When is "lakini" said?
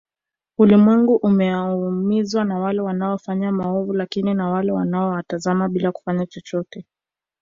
3.93-4.33